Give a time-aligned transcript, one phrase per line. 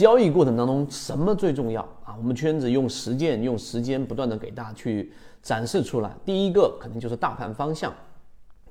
[0.00, 2.16] 交易过程当中什么最重要啊？
[2.16, 6.10] 我们圈子用实践、用时间不断的给大家去展示出来。
[6.24, 7.92] 第一个可能就是大盘方向，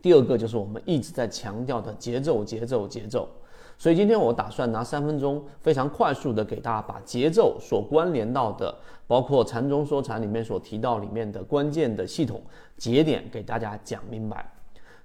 [0.00, 3.28] 第二个就是我们一直在强调的节奏、节奏、节奏。
[3.76, 8.74] 所以今天我打算拿三分钟，非常快速的给大家把节奏所关联到的，
[9.06, 12.40] 包括禅中说禅里面所提到里面的关键的系统
[12.78, 14.50] 节点给大家讲明白。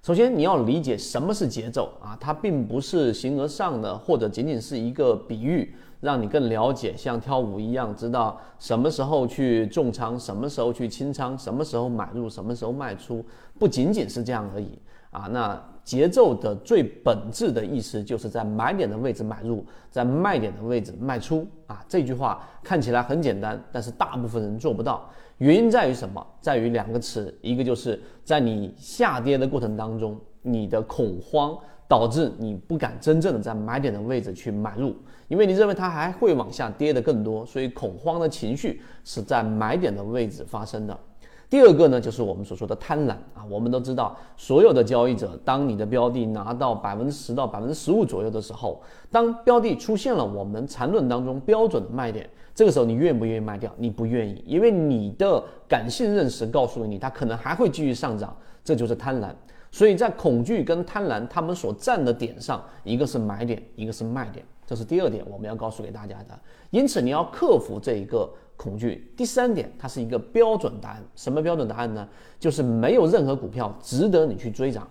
[0.04, 13.24] 首先你要理解什么是节奏啊，它并不是形而上的，或者仅仅是一个比喻，让你更了解像跳舞一样，知道什么时候去重仓，什么时候去清仓，什么时候买入，什么时候卖出，
[13.58, 14.78] 不仅仅是这样而已
[15.10, 15.26] 啊。
[15.32, 21.84] 那节奏的最本质的意思，就是在买点的位置买入，在卖点的位置卖出啊。
[21.86, 25.08] 这句话看起来很简单，但是大部分人做不到。
[25.38, 26.26] 原因在于什么？
[26.40, 34.96] 在于两个词，一个就是在你下跌的过程当中，你的恐慌导致你不敢真正的在买点的位置去买入，
[35.28, 40.98] 因为你认为它还会往下跌的更多，所以恐慌的情绪是在买点的位置发生的。
[41.54, 43.46] 第二个呢，就是我们所说的贪婪啊。
[43.48, 53.72] 我们都知道，所有的交易者，当你的标的拿到百分之十到百分之十五左右的时候，当标的出现了我们缠论当中标准的卖点，这个时候你愿不愿意卖掉？
[53.76, 59.28] 你不愿意，因为你的感性认识告诉你，它可能还会继续上涨，这就是贪婪。
[59.70, 66.38] 所以在恐惧跟贪婪他们所站的点上，一个是买点，一个是卖点，这是第二点我们要告诉给大家的。
[66.70, 68.28] 因此你要克服这一个。
[68.56, 69.12] 恐惧。
[69.16, 71.02] 第三点，它是一个标准答案。
[71.16, 72.08] 什么标准答案呢？
[72.38, 74.88] 就是没有任何股票值得你去追涨。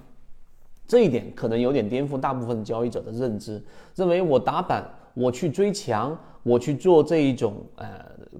[0.85, 3.63] 这一点可能有点颠覆大部分交易者的认知，
[3.95, 7.87] 认为我打板，我去追强，我去做这一种呃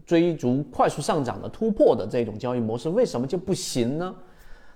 [0.05, 4.13] 追逐快速上涨的突破的这种交易模式，为什么就不行呢？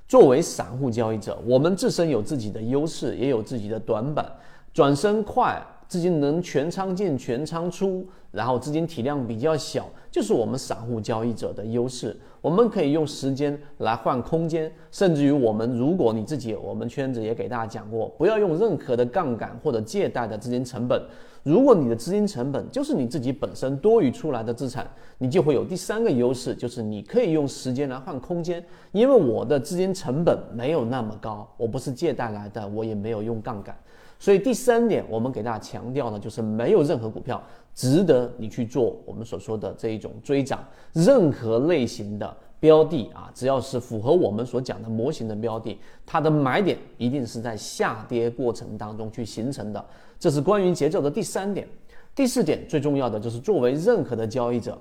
[0.08, 4.26] 作为散户交易者，我们自身有自己的优势，也有自己的短板，
[4.74, 5.62] 转身快。
[5.88, 12.16] 资金能全仓进全仓出，然后资金体量比较小，就是我们散户交易者的优势。
[12.42, 21.02] 我们可以用时间来换空间，甚至于我们，如果你自己，我们圈子也给大家讲过，不要用任何的杠杆或者借贷的资金成本。
[21.44, 24.86] 如果你的资金成本就是你自己本身多余出来的资产，
[25.17, 28.64] 你就会有第三个优势，就是你可以用时间来换空间。
[28.92, 33.73] 因为我的资金成本没有那么高，我不是借贷来的，我也没有用杠杆。
[34.20, 37.42] 所以第三点，我们给大家强调呢，就是没有任何股票
[37.76, 40.66] 值得你去做我们所说的这一种追涨。
[40.94, 49.86] 任何类型的标的啊，只要是符合我们所讲的模型的标的，它的买点一定是在下跌过程当中去形成的。
[50.17, 51.67] 这是关于节奏的第三点。
[52.16, 54.76] 第四点最重要的就是，作为任何的交易者，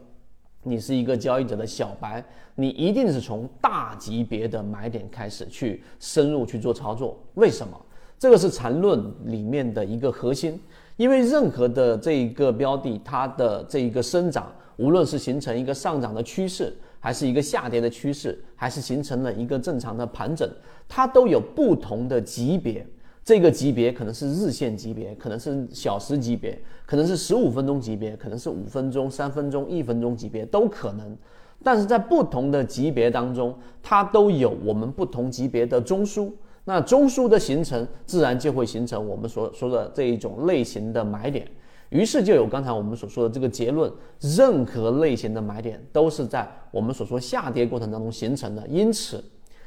[0.63, 2.25] 你是一个交易者的小白，
[2.55, 7.19] 你一定是从大级别的买点开始去深入去做操作。
[7.35, 7.79] 为什么？
[8.19, 10.59] 这个是缠论里面的一个核心，
[10.97, 20.49] 因为任何的这一个标的，它的这一个生长，无论是形成一个上涨的趋势，还是一个下跌的趋势，还是形成了一个正常的盘整，
[20.89, 22.87] 它都有不同的级别。
[23.23, 31.17] 这个级别可能是日线级别，可能是小时级别，可能是十五分钟级别，可能是五分钟、三分钟、一分钟级别都可能。
[31.63, 36.31] 但是在不同的级别当中，它都有我们不同级别的中枢。
[36.69, 41.47] 那中枢的形成，自然就会形成我们所说的这一种类型的买点，
[41.91, 43.89] 于是就有刚才我们所说的这个结论：
[44.21, 48.67] 任何类型的买点都是在我们所说下跌过程当中形成的。
[48.67, 49.23] 因此，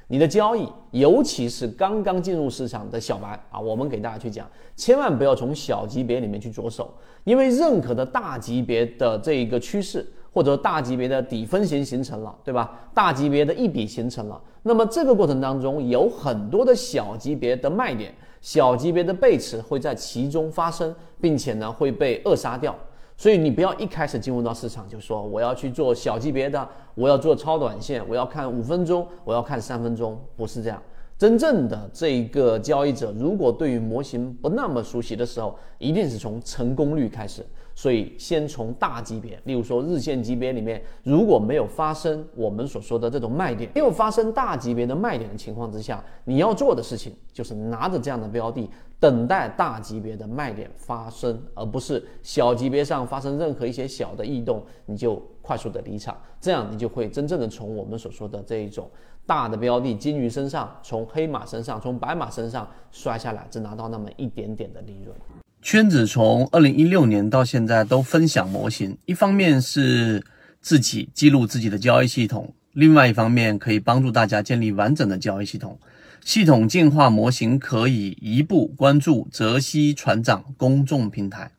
[0.10, 4.46] 你的交易，尤其是刚刚进入市场的小白啊，我们给大家去讲，
[4.76, 6.94] 千万不要从小级别里面去着手，
[7.24, 10.06] 因为任何的大级别的这一个趋势。
[10.32, 12.80] 或者大级别的底分型形成了，对吧？
[12.94, 22.76] 大级别的一笔形成了，那么这个过程当中有很多的小级别的卖点、小级别的背驰会在其中发生，并且呢会被扼杀掉。
[23.18, 30.82] 所以你不要一开始进入到市场就说我要去做小级别的，我要做超短线，我要看五分钟，我要看三分钟，不是这样。
[31.20, 37.46] 真正的这个交易者，如果对于模型不那么熟悉的时候，一定是从成功率开始。
[37.76, 48.70] 所以，先从大级别，例如说日线级别里面，如果没有发生我们所说的这种卖点，没有发生大级别的卖点的情况之下，你要做的事情就是拿着这样的标的，
[49.00, 58.90] 等待大级别的卖点发生，而不是小级别上发生任何一些小的异动，你就快速的离场，这样你就会真正的从我们所说的这一种
[59.26, 65.16] 大的标的金鱼身上，从黑马身上，从白马身上摔下来，只拿到那么一点点的利润。
[65.62, 70.26] 圈子从二零一六年到现在都分享模型，一方面是
[70.62, 75.78] 自己记录自己的交易系统，另外一方面可以帮助大家建立完整的交易系统。
[76.24, 81.52] 系统进化模型可以一步关注泽西船长公众平台。